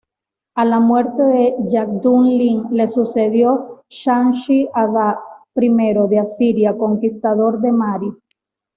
A 0.55 0.63
la 0.67 0.79
muerte 0.79 1.21
de 1.27 1.53
Yahdun-Lim 1.69 2.71
le 2.71 2.87
sucedió 2.87 3.83
Shamshi-Adad 3.87 5.17
I 5.53 5.69
de 6.09 6.17
Asiria, 6.19 6.75
conquistador 6.75 7.61
de 7.61 7.71
Mari. 7.71 8.11